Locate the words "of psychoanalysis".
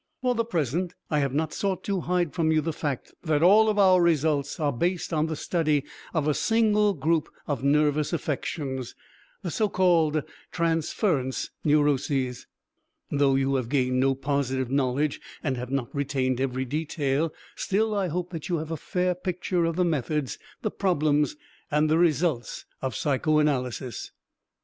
22.81-24.11